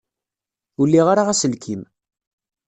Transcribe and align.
Ur 0.79 0.87
liɣ 0.87 1.07
ara 1.09 1.23
aselkim. 1.31 1.81